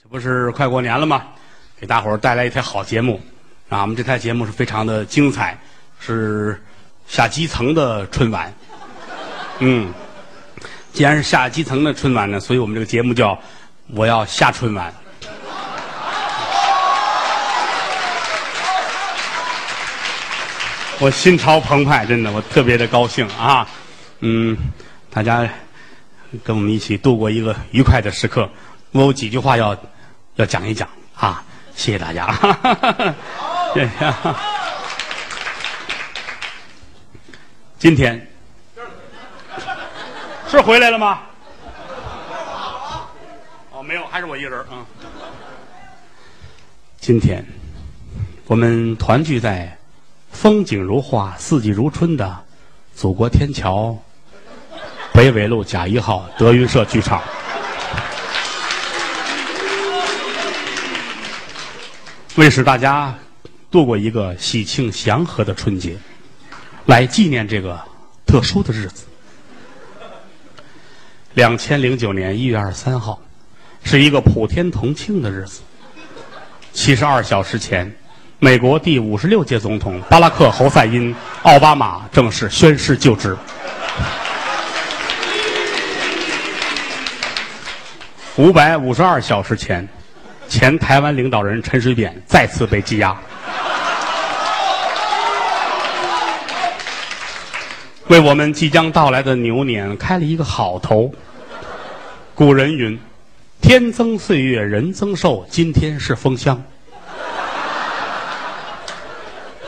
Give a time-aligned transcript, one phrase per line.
[0.00, 1.24] 这不是快过年了吗？
[1.80, 3.20] 给大伙儿带来一台好节目
[3.68, 3.82] 啊！
[3.82, 5.58] 我们这台节目是非常的精彩，
[5.98, 6.62] 是
[7.08, 8.52] 下基层的春晚。
[9.58, 9.92] 嗯，
[10.92, 13.34] 既然是下基层的春晚呢，所以我们这个节目叫
[13.88, 14.92] 《我要下春晚》。
[21.00, 23.66] 我心潮澎湃，真的，我特别的高兴啊！
[24.20, 24.56] 嗯，
[25.10, 25.48] 大家
[26.44, 28.48] 跟我们一起度过一个愉快的时刻。
[28.92, 29.76] 我有几句话要
[30.36, 31.42] 要讲一讲啊！
[31.74, 32.26] 谢谢大家，
[33.74, 33.90] 谢谢。
[37.78, 38.28] 今天
[40.48, 41.20] 是回来了吗？
[43.72, 44.84] 哦，没有，还是我一个人啊。
[46.98, 47.46] 今天
[48.46, 49.76] 我们团聚在
[50.32, 52.44] 风景如画、四季如春的
[52.94, 53.96] 祖国天桥
[55.12, 57.22] 北纬路甲一号德云社剧场。
[62.38, 63.12] 为使大家
[63.68, 65.96] 度过一个喜庆祥和的春节，
[66.86, 67.76] 来纪念这个
[68.24, 69.06] 特殊的日子。
[71.34, 73.20] 两千零九年一月二十三号，
[73.82, 75.62] 是一个普天同庆的日子。
[76.72, 77.92] 七十二小时前，
[78.38, 83.36] 美国第五十六届总统巴拉克·侯赛因·奥巴马正式宣誓就职。
[88.36, 89.88] 五百五十二小时前。
[90.48, 93.14] 前台湾领导人陈水扁再次被羁押，
[98.08, 101.12] 为我们即将到来的牛年开了一个好头。
[102.34, 102.98] 古人云
[103.60, 106.60] ：“天增岁月人增寿，今天是封箱。”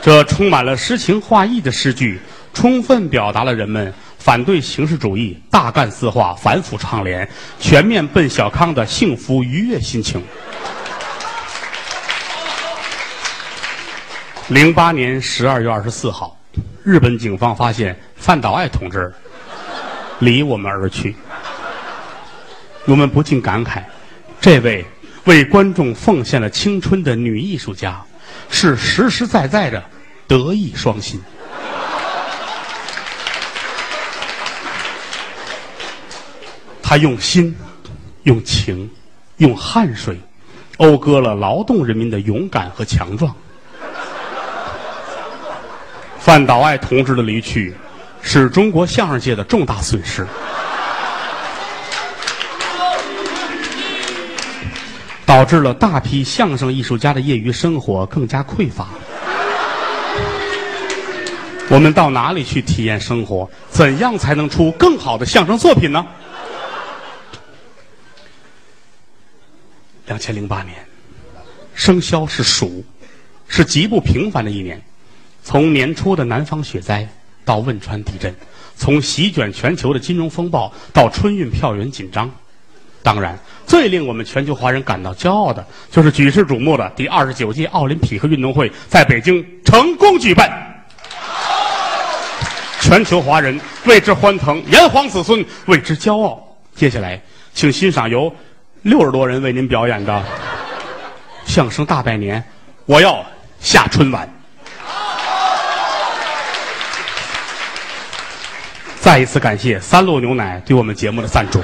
[0.00, 2.18] 这充满了诗情画意的诗句，
[2.54, 10.22] 充分表达了人们反对形式主义、大干四化、反腐倡廉、全面奔小康的幸福愉悦心情。
[14.50, 16.36] 零八年十二月二十四号，
[16.82, 19.14] 日本警方发现饭岛爱同志
[20.18, 21.14] 离我们而去，
[22.84, 23.80] 我们不禁感慨，
[24.40, 24.84] 这位
[25.26, 28.04] 为观众奉献了青春的女艺术家，
[28.48, 29.80] 是实实在在的
[30.26, 31.22] 德艺双馨。
[36.82, 37.56] 她用心、
[38.24, 38.90] 用情、
[39.36, 40.18] 用汗水，
[40.76, 43.32] 讴歌了劳动人民的勇敢和强壮。
[46.20, 47.74] 范岛爱同志的离去，
[48.20, 50.26] 是中国相声界的重大损失，
[55.24, 58.86] 导致了大批相声艺术家的业余生活更加匮乏。
[61.70, 63.48] 我们到哪里去体验生活？
[63.70, 66.06] 怎样才能出更好的相声作品呢？
[70.06, 70.76] 两千零八年，
[71.74, 72.84] 生肖是鼠，
[73.48, 74.82] 是极不平凡的一年。
[75.42, 77.08] 从年初的南方雪灾
[77.44, 78.34] 到汶川地震，
[78.76, 82.30] 从席卷全球的金融风暴到春运票源紧张，
[83.02, 90.50] 当然，最令我们全球华人感到骄傲的，就是举世瞩目的第二十九届奥林匹克运动会在北京成功举办，
[92.80, 96.46] 全球华人为之欢腾，炎黄子孙为之骄傲。
[96.74, 97.20] 接下来，
[97.54, 98.32] 请欣赏由
[98.82, 100.24] 六十多人为您表演的
[101.44, 102.42] 相声大拜年，
[102.86, 103.24] 我要
[103.60, 104.39] 下春晚。
[109.00, 111.60] 再一次感谢三鹿牛奶对我们节目的赞助。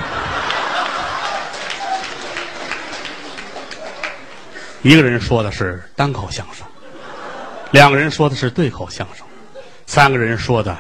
[4.83, 6.67] 一个人说的是单口相声，
[7.73, 9.27] 两个人说的是对口相声，
[9.87, 10.75] 三个人说的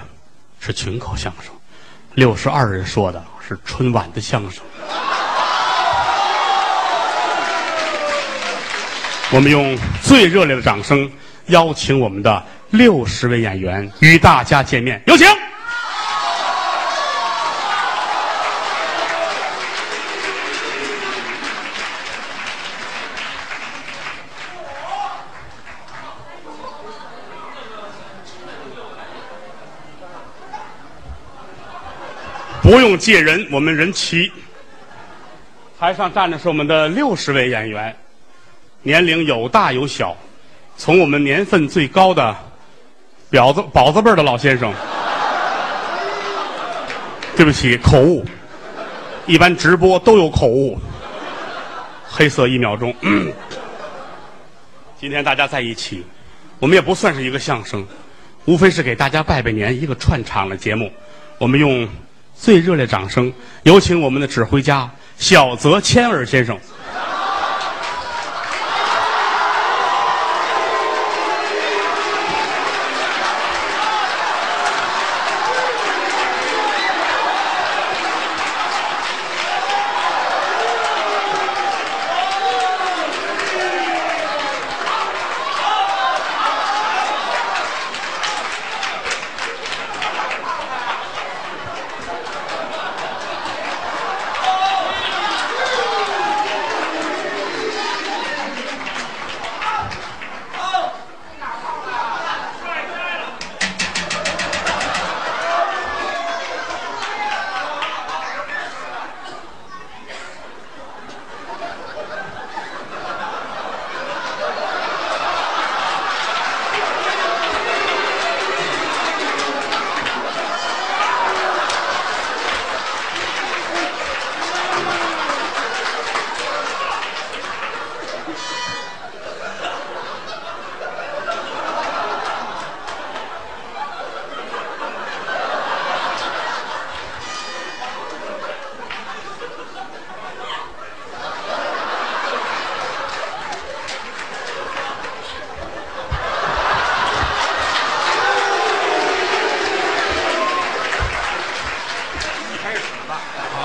[0.59, 1.53] 是群口相声，
[2.15, 4.65] 六十二人说的是春晚的相声。
[9.31, 11.11] 我们用最热烈的掌声
[11.47, 15.27] 邀请我们的六十位演员与大家见面，有请。
[32.67, 34.33] 不用借人，我们人齐。
[35.79, 37.97] 台上站的是我们的六十位演员，
[38.83, 40.17] 年龄有大有小，
[40.77, 42.37] 从我们年份最高的
[43.31, 44.75] 表子宝子辈的老先生，
[47.37, 48.25] 对不起，口误，
[49.27, 50.77] 一般直播都有口误，
[52.05, 52.93] 黑色一秒钟。
[54.99, 56.05] 今天大家在一起，
[56.59, 57.87] 我们也不算是一个相声，
[58.45, 60.91] 无非是给大家拜拜年，一个串场的节目，
[61.39, 61.89] 我们用。
[62.39, 63.33] 最热烈掌声，
[63.65, 64.89] 有请我们的指挥家
[65.19, 66.57] 小泽千二先生。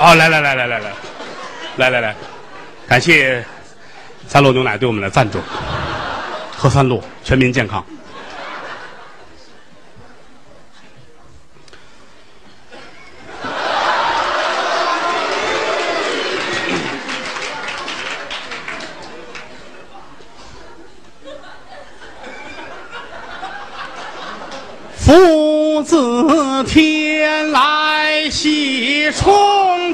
[0.02, 0.92] 哦，来来来来来来，
[1.78, 2.16] 来来来，
[2.88, 3.46] 感谢
[4.28, 5.40] 三鹿牛奶对我们的赞助，
[6.58, 7.86] 喝三鹿，全民健康。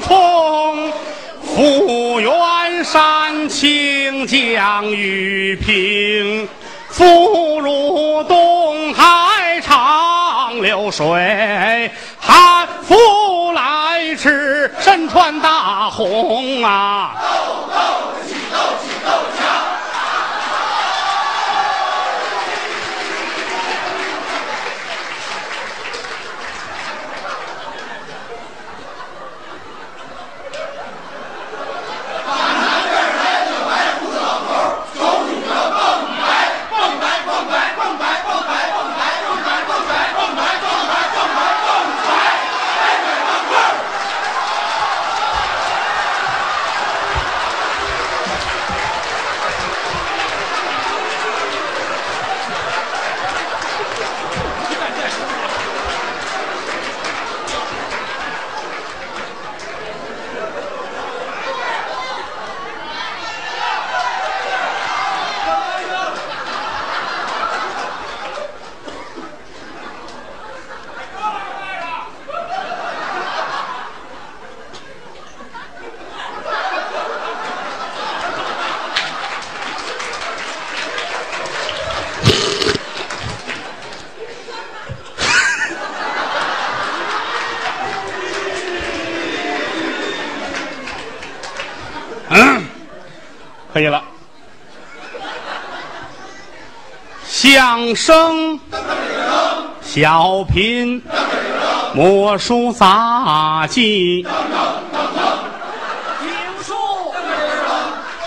[0.00, 0.92] 匆，
[1.42, 6.48] 福缘山清江雨平，
[6.88, 11.90] 福如东海长流水，
[12.20, 17.14] 寒福来迟，身穿大红啊！
[93.70, 94.02] 可以了。
[97.78, 98.58] 相声、
[99.80, 101.00] 小品、
[101.94, 104.28] 魔术、杂技、评
[106.60, 106.74] 书、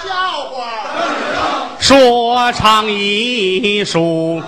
[0.06, 0.14] 笑
[0.52, 0.72] 话、
[1.82, 4.42] 说唱艺术，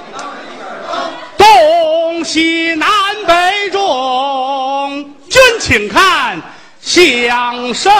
[1.38, 2.88] 东西南
[3.28, 6.42] 北中，君请看
[6.80, 7.92] 相声。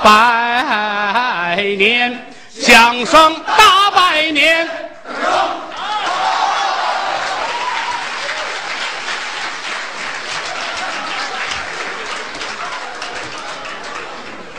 [0.00, 4.68] 百年相声大百年，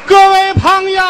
[0.09, 1.03] 各位朋友。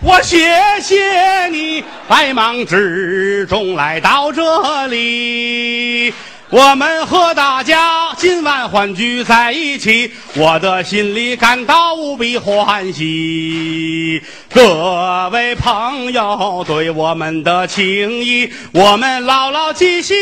[0.00, 6.12] 我谢谢你百忙之中来到这里，
[6.50, 14.22] 我们和大家今晚欢聚在一起，我的心里感到无比欢喜。
[14.50, 20.16] 各位朋友对我们的情谊，我们牢牢记心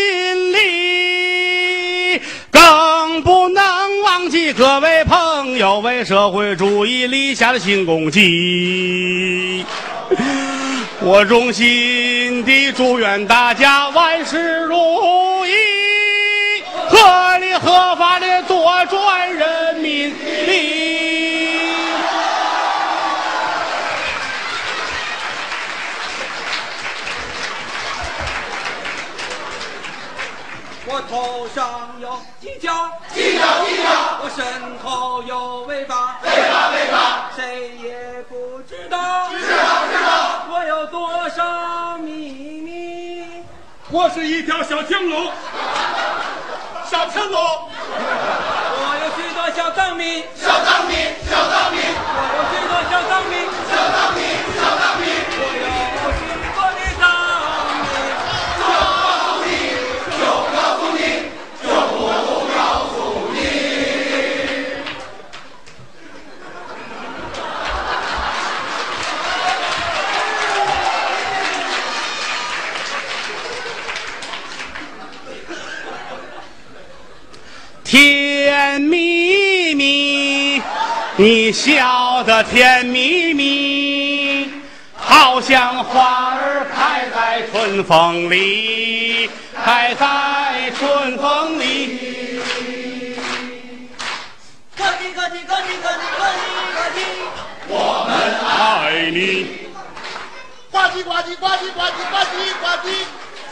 [0.52, 9.64] 里，更不能忘记各位朋友为社会主义立下的新功绩。
[11.00, 14.74] 我衷心地祝愿大家万事如
[15.46, 15.52] 意，
[16.96, 20.74] 合理合法的多赚人民币。
[30.88, 32.08] 我头上有
[32.40, 32.72] 犄角，
[33.14, 33.88] 犄角犄角；
[34.22, 34.44] 我身
[34.82, 37.30] 后有尾巴，尾巴尾巴。
[37.36, 40.46] 谁也不知道，知道知道。
[40.48, 43.26] 我有多少秘密？
[43.90, 45.30] 我是一条小青龙，
[47.26, 47.38] 小青龙。
[48.78, 50.96] 我有许多小藏民，小藏民，
[51.28, 51.80] 小藏民。
[51.82, 53.45] 我有许多小藏民，
[81.18, 84.50] 你笑得甜蜜蜜，
[84.94, 89.30] 好像花儿开在春风里，
[89.64, 92.42] 开在春风里。
[94.76, 96.44] 呱唧呱唧呱唧呱唧呱唧
[96.76, 97.00] 呱唧，
[97.68, 98.12] 我们
[98.44, 99.16] 爱你。
[100.70, 102.92] 呱唧呱唧呱唧呱唧呱唧呱唧，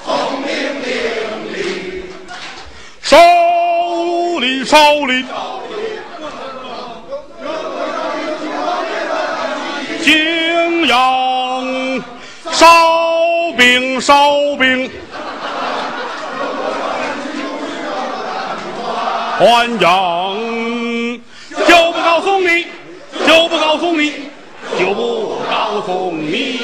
[0.05, 0.07] 聪
[0.43, 0.47] 明
[0.83, 0.87] 伶
[1.51, 1.57] 俐。
[3.01, 3.17] 少
[4.39, 5.64] 林少林少。
[10.05, 12.05] 敬仰
[12.53, 12.67] 烧
[13.57, 14.91] 饼烧饼，
[19.39, 21.23] 欢迎，
[21.67, 22.67] 就不告诉你，
[23.27, 24.29] 就不告诉你，
[24.79, 26.61] 就不告诉你。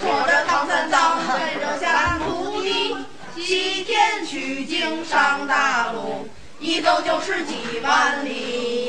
[0.00, 2.94] 说着唐三藏，对着下徒弟，
[3.42, 6.28] 西天取经上大路，
[6.62, 8.88] 一走就是几万里。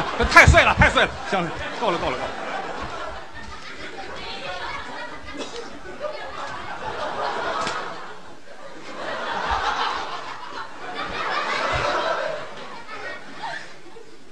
[0.00, 2.28] 不太碎了，太碎了，行了，够了，够了，够了。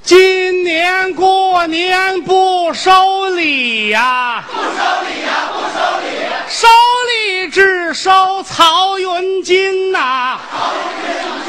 [0.03, 4.63] 今年过年不收礼呀、不收
[5.07, 6.07] 礼呀、不收礼。
[6.49, 6.67] 收
[7.07, 11.40] 礼只收曹云金呐、就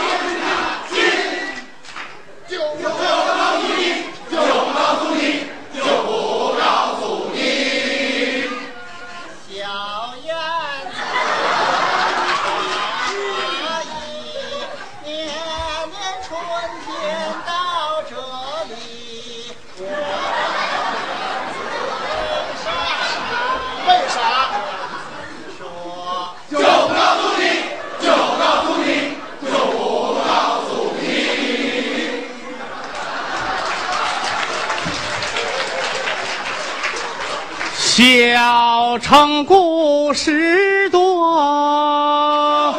[38.41, 42.75] 小城故事多，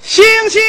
[0.00, 0.62] 星星，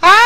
[0.00, 0.20] 哎，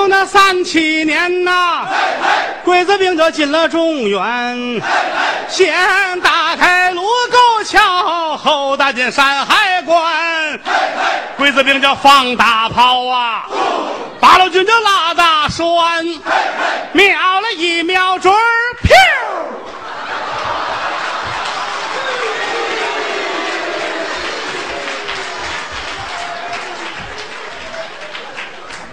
[0.00, 1.86] 一九那三七年呐，
[2.64, 4.82] 鬼子兵就进了中原，
[5.46, 10.58] 先打开卢沟桥，后打进山海关。
[11.36, 13.44] 鬼子兵就放大炮啊，
[14.18, 16.02] 八路军就拉大栓，
[16.92, 18.40] 瞄了一瞄准儿，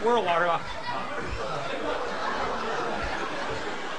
[0.04, 0.60] 不是我是吧？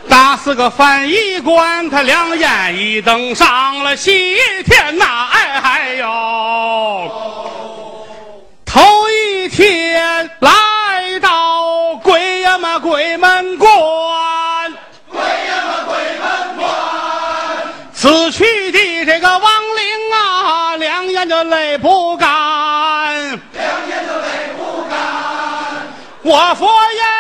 [0.09, 7.11] 打死个翻译官，他两眼一瞪上了西天呐、哎嗨哟！
[8.65, 10.51] 头一天来
[11.21, 13.69] 到鬼呀嘛鬼门关，
[15.11, 16.67] 鬼呀嘛鬼门关，
[17.95, 22.29] 死去的这个亡灵啊，两眼就泪不干，
[23.53, 24.97] 两眼就泪不干。
[26.23, 27.18] 我佛耶，如来耶，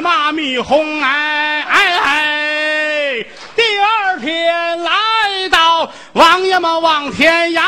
[0.00, 3.26] 妈咪哄哎哎哎！
[3.56, 7.62] 第二天来到王爷们望天涯，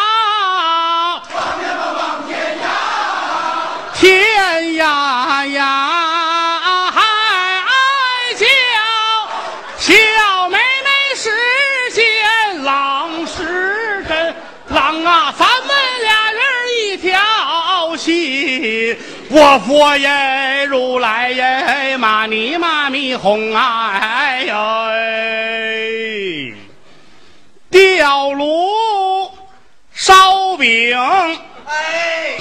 [19.33, 24.55] 我佛耶，如来耶，妈咪妈咪红哎呦，
[27.71, 29.31] 吊炉
[29.93, 30.99] 烧饼，
[31.65, 32.39] 哎，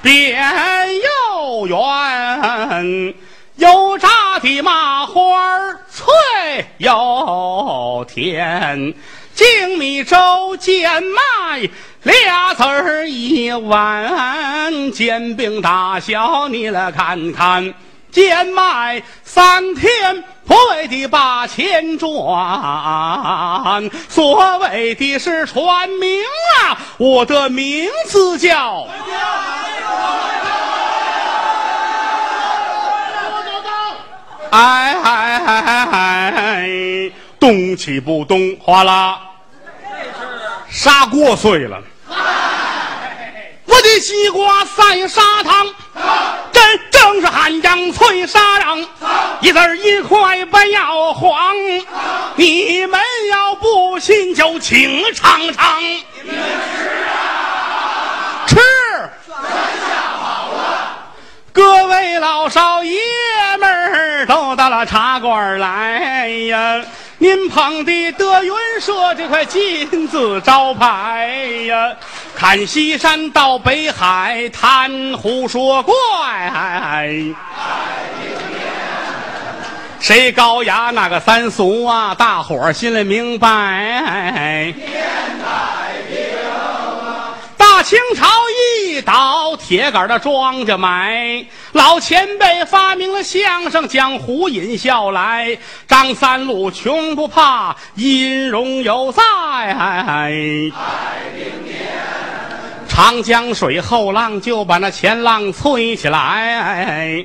[0.00, 0.40] 扁
[1.02, 3.14] 又圆，
[3.56, 8.94] 油炸的麻花脆又甜，
[9.40, 11.66] 精米粥贱卖
[12.02, 17.72] 俩子儿一碗，煎饼大小你来看看。
[18.12, 26.22] 贱卖三天，不为的把钱赚，所谓的是传名
[26.60, 26.76] 啊！
[26.98, 28.86] 我的名字叫。
[34.50, 37.12] 哎哎哎哎！
[37.38, 39.18] 动起不动，哗啦，
[40.82, 41.78] 砂锅碎了。
[43.66, 45.66] 我的西瓜赛砂糖，
[46.50, 48.88] 真正是汉阳脆沙瓤，
[49.42, 51.54] 一字一块不要黄。
[52.34, 52.98] 你们
[53.30, 55.82] 要不信就请尝尝。
[55.82, 56.34] 你们
[58.46, 58.58] 吃，
[61.52, 62.96] 各位老少爷
[63.58, 66.82] 们儿都到了茶馆来呀。
[67.22, 71.28] 您捧的德云社这块金字招牌
[71.66, 71.94] 呀，
[72.34, 75.94] 看西山到北海，谈胡说怪。
[80.00, 82.14] 谁高雅那个三俗啊？
[82.14, 84.72] 大伙儿心里明白。
[87.82, 95.56] 清朝一倒，铁杆的庄稼买，老前辈发明了相声，江湖引笑来。
[95.88, 99.22] 张三路穷不怕，音容犹在。
[102.88, 107.24] 长江水后浪，就把那前浪催起来。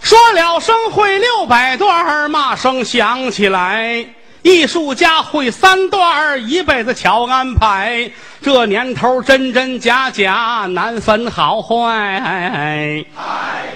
[0.00, 4.06] 说了声会六百段，骂声响起来。
[4.46, 8.08] 艺术家会三段，一辈子巧安排。
[8.40, 12.20] 这年头真真假假，难分好坏。
[12.20, 13.04] 太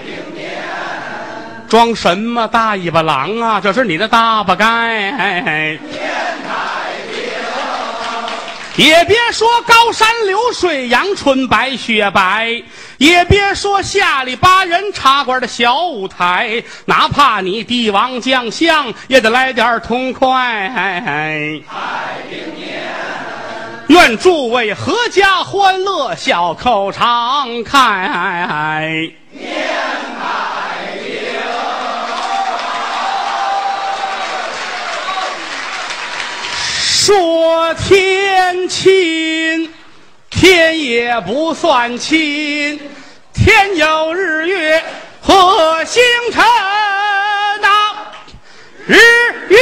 [0.05, 0.49] 平年，
[1.67, 3.59] 装什么大尾巴狼啊？
[3.59, 5.77] 这是你的大巴盖。
[8.77, 12.61] 也别说高山流水，阳春白雪白。
[12.97, 20.69] 也别说下里巴人茶馆的小舞台，哪怕你帝王将相，也得来点痛快。
[20.69, 21.61] 太
[22.29, 22.83] 平年，
[23.87, 29.11] 愿诸位阖家欢乐，笑口常开。
[29.31, 29.51] 年
[30.19, 30.70] 太
[37.03, 39.73] 说天亲。
[40.29, 42.79] 天也不算亲，
[43.33, 44.83] 天有日月
[45.19, 46.43] 和星辰
[47.59, 47.67] 呐、
[48.85, 48.97] 日
[49.49, 49.57] 月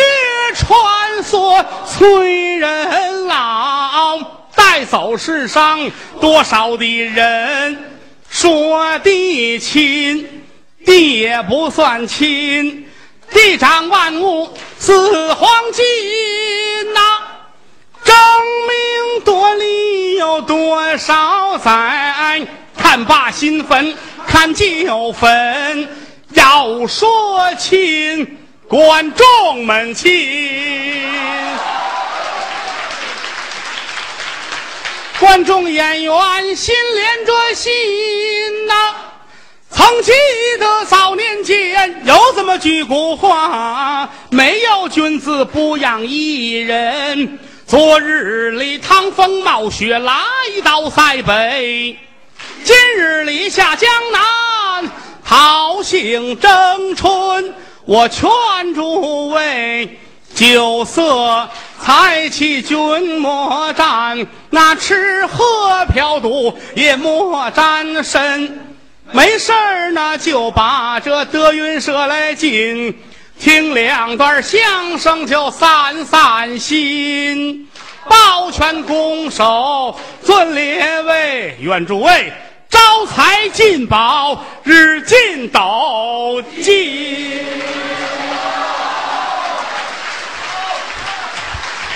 [0.54, 4.20] 穿梭催人老，
[4.54, 7.78] 带走世上多少的人。
[8.30, 10.44] 说地亲，
[10.86, 12.86] 地也不算亲，
[13.32, 17.00] 地长万物似黄金呐、
[18.04, 18.16] 争
[18.68, 22.48] 名夺利有多少载？
[22.78, 25.88] 看罢新坟，看旧坟。
[26.34, 31.06] 要说亲，观众们亲。
[35.20, 37.72] 观众演员心连着心
[38.66, 38.96] 呐、
[39.70, 40.14] 曾记
[40.60, 47.38] 得早年间有这么句古话：没有君子不养艺人。
[47.70, 50.12] 昨日里趟风冒雪来
[50.64, 51.96] 到塞北，
[52.64, 54.92] 今日里下江南
[55.24, 57.54] 桃杏争春。
[57.86, 58.28] 我劝
[58.74, 60.00] 诸位
[60.34, 61.48] 酒色
[61.80, 68.72] 财气君莫沾，那吃喝嫖赌也莫沾身。
[69.12, 73.00] 没事儿呢，就把这德云社来进。
[73.40, 77.66] 听两段相声就散散心，
[78.10, 82.34] 抱拳拱手尊列位，愿诸位
[82.70, 87.48] 招财进宝，日进斗金。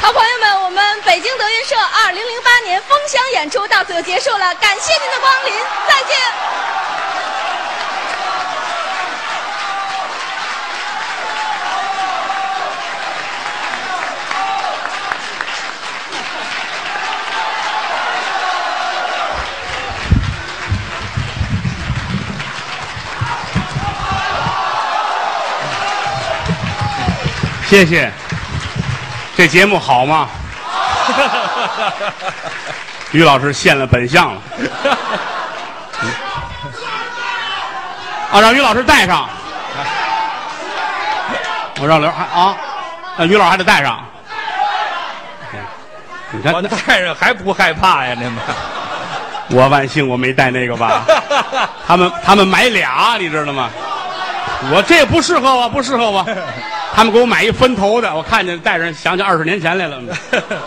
[0.01, 5.53] 好，朋友们，我们北京德云社二零零八年封箱演出到此就结束了，感谢您的光临，
[5.89, 6.72] 再见。
[27.73, 28.12] 谢谢，
[29.36, 30.29] 这节目好吗？
[33.12, 34.41] 于老师现了本相了。
[35.99, 36.12] 嗯
[38.31, 39.27] 啊，让于老师带上。
[41.79, 42.55] 我让刘还啊，
[43.17, 44.05] 让于老师还得带上。
[46.29, 48.13] 你看我，带上还不害怕呀？
[48.15, 48.36] 你们
[49.49, 51.01] 我万幸我没带那个吧？
[51.88, 53.67] 他们他们买俩，你知道吗？
[54.71, 56.23] 我这不适合我，不适合我。
[56.95, 59.99] 他们给我买一分头的，我看见带上，想起二十年前来了。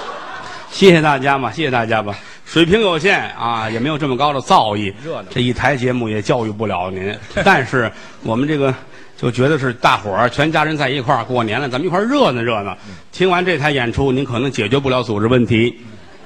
[0.72, 2.18] 谢谢大家嘛，谢谢大家吧。
[2.44, 4.92] 水平有限啊，也没有这么高的造诣。
[5.04, 7.90] 热闹这一台节目也教育不了您，但是
[8.24, 8.74] 我们这个
[9.16, 12.76] 就觉得是大伙儿全家人在一块儿过年了，咱们一块儿热闹热闹。
[13.12, 15.78] 听完这台演出，您可能解决不了组织问题，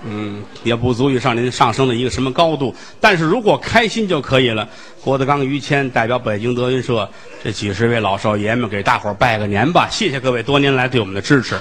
[0.04, 2.74] 嗯，也不足以让您上升到一个什么高度。
[3.00, 4.68] 但是如果开心就可以了。
[5.02, 7.10] 郭德纲、于谦代表北京德云社
[7.42, 11.58] 这几十位老少爷们给大伙儿拜个年吧，谢谢各位多年来对我们的支持。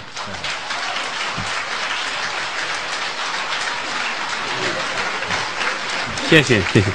[6.29, 6.91] 谢谢谢谢，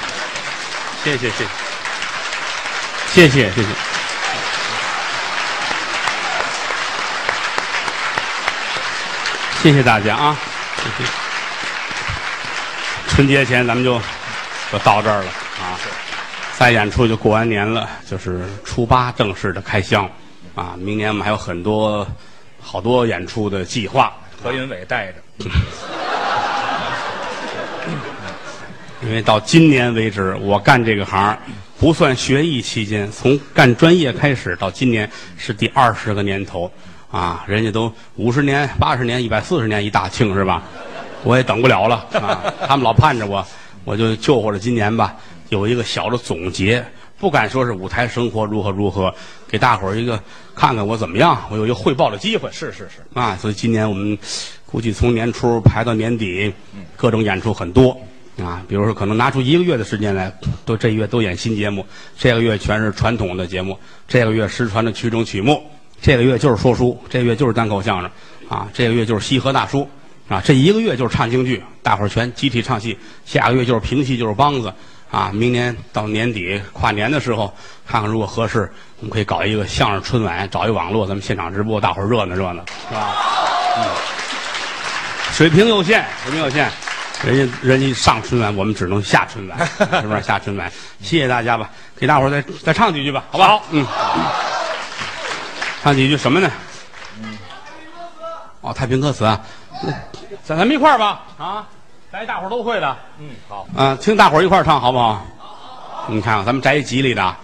[1.03, 1.45] 谢谢谢谢，
[3.11, 3.67] 谢谢谢谢谢谢。
[9.63, 10.37] 谢谢大家啊！
[10.77, 11.24] 谢谢。
[13.07, 13.99] 春节前咱们就
[14.71, 15.27] 就到这儿了
[15.61, 15.79] 啊，
[16.57, 20.09] 再演出就过完年了，就是初八正式的开箱
[20.53, 20.75] 啊。
[20.77, 22.05] 明年我们还有很多
[22.59, 24.13] 好多演出的计划。
[24.43, 25.15] 何云伟带着，
[29.01, 31.37] 因为到今年为止，我干这个行
[31.79, 36.71] 不算学艺期间，从干专业开始到今年是第二十个年头
[37.11, 37.43] 啊！
[37.47, 40.61] 人家都五十年、八十年、一百四十年一大庆是吧？
[41.25, 42.53] 我也等不了了啊！
[42.67, 43.45] 他们老盼着我，
[43.83, 45.15] 我就救活了今年吧。
[45.49, 46.85] 有一个小的总结，
[47.17, 49.13] 不敢说是舞台生活如何如何，
[49.47, 50.21] 给大伙儿一个
[50.53, 52.49] 看看我怎么样，我有一个汇报的机会。
[52.51, 54.17] 是是是，啊，所以今年我们
[54.65, 56.53] 估计从年初排到年底，
[56.95, 57.97] 各种演出很多
[58.37, 58.61] 啊。
[58.67, 60.31] 比如说，可能拿出一个月的时间来，
[60.63, 61.85] 都这一月都演新节目，
[62.17, 65.63] 这个月全是传统的节目，这个月失传的曲种曲目，
[66.01, 68.11] 这个月就是说书，这个月就是单口相声，
[68.47, 69.87] 啊，这个月就是西河大叔，
[70.27, 74.73] 啊，这一个月就是唱京剧，大伙儿全集体唱戏，下个月就是评戏，就是梆子，
[75.11, 77.53] 啊，明年到年底跨年的时候，
[77.85, 83.15] 看看如果合适，我们可以搞一个相声春晚，找一网络，咱们现场直播，大伙儿热闹热闹，是吧？
[83.77, 83.85] 嗯，
[85.31, 86.71] 水平有限，水平有限，
[87.23, 89.59] 人家人家上春晚，我们只能下春晚，
[90.01, 90.21] 是不是？
[90.23, 93.63] 下春晚，谢谢大家吧，给大伙儿再再唱几句吧，好不好？
[93.69, 93.85] 嗯，
[95.83, 96.51] 唱几句什么呢？
[98.61, 99.39] 哦，太平歌词啊，
[100.43, 101.67] 咱 咱们一块儿吧，啊，
[102.11, 102.95] 来大伙儿都会的。
[103.19, 105.25] 嗯，好，啊，听大伙儿一块儿唱好不好？
[106.07, 107.35] 你看看，咱们摘一吉利的，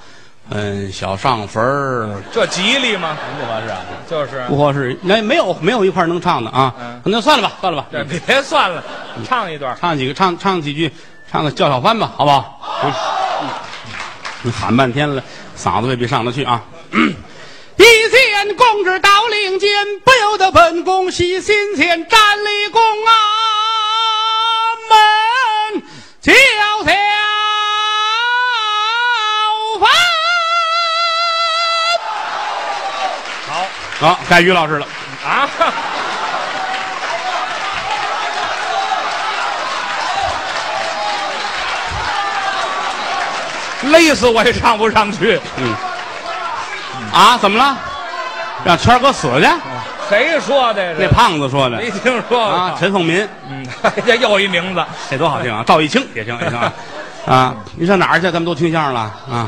[0.50, 3.18] 嗯，小上坟儿这吉利吗？
[3.40, 4.98] 不合适啊，就是不合适。
[5.02, 8.84] 那没有没有一块儿能唱的啊，嗯那算了吧，算了吧，这别算了，
[9.26, 9.76] 唱一段。
[9.80, 10.92] 唱几个，唱唱几句，
[11.30, 12.60] 唱个叫小番吧，好不好？
[12.84, 12.92] 嗯
[14.44, 15.22] 你喊半天了，
[15.56, 16.64] 嗓子未必上得去啊。
[16.92, 18.21] 一见
[18.82, 19.70] 公至到令间，
[20.04, 23.14] 不由得本宫喜心前，站立宫啊
[24.90, 24.98] 门。
[33.48, 33.68] 好
[34.00, 34.88] 好，该于老师了。
[35.24, 35.48] 啊，
[43.84, 45.40] 累死我也上不上去。
[45.58, 45.76] 嗯
[47.14, 47.78] 啊，怎么了？
[48.66, 49.48] 让圈儿哥死去？
[50.10, 50.94] 谁说的？
[50.96, 53.66] 那胖子说的没听说过啊， 陈凤民，嗯，
[54.06, 54.84] 这又一名字。
[55.10, 55.64] 这多好听啊！
[55.66, 56.74] 赵一清也行也行啊。
[57.26, 58.24] 啊，你上哪儿去？
[58.24, 59.00] 咱们都听相声了
[59.32, 59.48] 啊！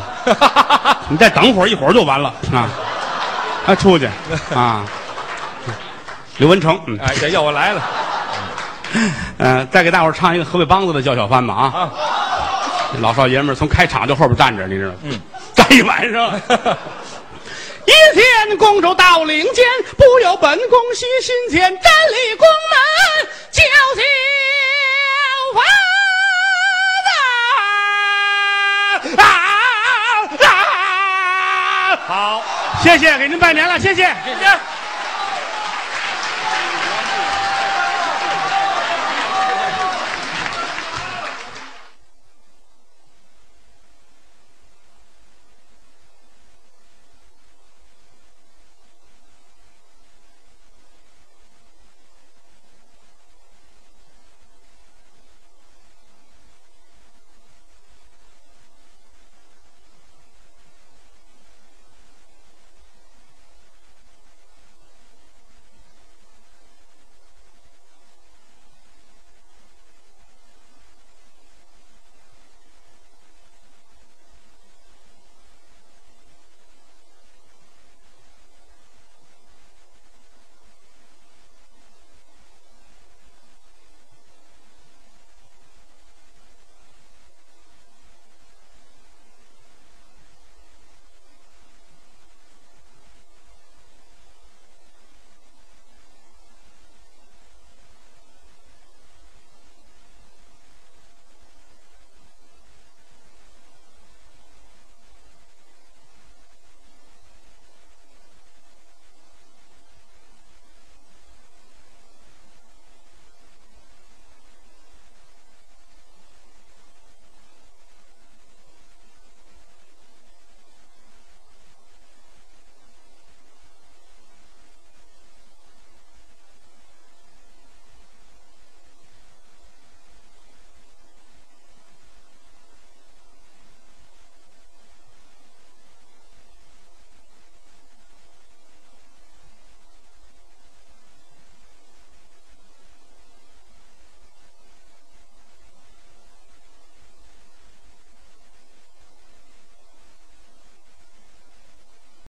[1.10, 2.70] 你再等会儿，一会儿就完了啊！
[3.68, 4.08] 啊，出去
[4.56, 4.84] 啊！
[6.38, 7.82] 刘文成，嗯，哎，这又来了
[9.38, 11.64] 呃，再给大伙儿唱一个河北梆子的叫小番吧啊！
[11.76, 11.90] 啊！
[13.02, 14.98] 老少爷们儿从开场就后边站着，你知道吗？
[15.04, 15.20] 嗯，
[15.56, 16.32] 站一晚上。
[17.86, 19.66] 一天公主到领间，
[19.98, 23.62] 不由本宫虚心前，站立宫门叫
[23.96, 24.02] 小
[25.54, 25.64] 番
[29.18, 29.26] 啊啊
[30.46, 31.98] 啊！
[32.08, 32.44] 好，
[32.84, 34.04] 谢谢，给您拜年了，谢谢。
[34.26, 34.46] 谢谢。